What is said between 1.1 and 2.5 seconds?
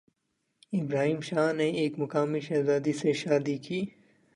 شاہ نے ایک مقامی